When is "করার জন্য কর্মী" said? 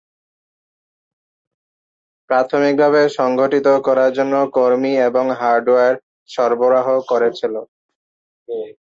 3.87-4.93